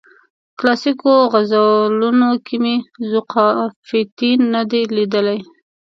[0.59, 2.75] کلاسیکو غزلونو کې مې
[3.11, 5.39] ذوقافیتین نه دی لیدلی.